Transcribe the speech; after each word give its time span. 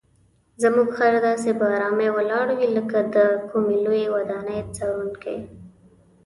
زموږ 0.61 0.89
خر 0.97 1.13
داسې 1.27 1.49
په 1.59 1.65
آرامۍ 1.75 2.09
ولاړ 2.13 2.47
وي 2.57 2.67
لکه 2.77 2.97
د 3.15 3.17
کومې 3.49 3.77
لویې 3.85 4.07
ودانۍ 4.15 4.59
څارونکی. 4.75 5.37